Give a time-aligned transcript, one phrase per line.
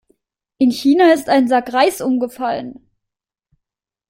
[0.57, 2.89] In China ist ein Sack Reis umgefallen.